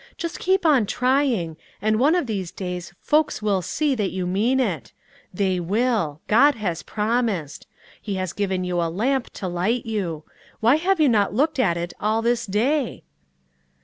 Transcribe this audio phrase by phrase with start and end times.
[0.17, 4.59] Just keep on trying, and one of these days folks will see that you mean
[4.59, 4.91] it;
[5.31, 7.67] they will God has promised.
[8.01, 10.23] He has given you a lamp to light you.
[10.59, 13.03] Why have not you looked at it all this day?"